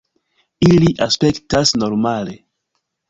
Ili 0.67 0.89
aspektas 1.07 1.75
normale. 1.83 2.39